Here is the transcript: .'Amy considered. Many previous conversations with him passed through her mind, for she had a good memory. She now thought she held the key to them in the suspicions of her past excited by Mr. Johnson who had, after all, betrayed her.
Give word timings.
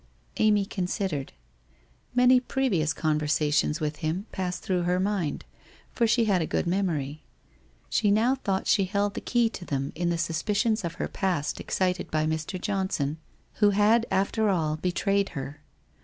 .'Amy 0.47 0.65
considered. 0.65 1.31
Many 2.15 2.39
previous 2.39 2.91
conversations 2.91 3.79
with 3.79 3.97
him 3.97 4.25
passed 4.31 4.63
through 4.63 4.81
her 4.81 4.99
mind, 4.99 5.45
for 5.91 6.07
she 6.07 6.25
had 6.25 6.41
a 6.41 6.47
good 6.47 6.65
memory. 6.65 7.21
She 7.87 8.09
now 8.09 8.33
thought 8.33 8.65
she 8.65 8.85
held 8.85 9.13
the 9.13 9.21
key 9.21 9.47
to 9.49 9.63
them 9.63 9.91
in 9.93 10.09
the 10.09 10.17
suspicions 10.17 10.83
of 10.83 10.95
her 10.95 11.07
past 11.07 11.59
excited 11.59 12.09
by 12.09 12.25
Mr. 12.25 12.59
Johnson 12.59 13.19
who 13.57 13.69
had, 13.77 14.07
after 14.09 14.49
all, 14.49 14.75
betrayed 14.75 15.29
her. 15.37 15.61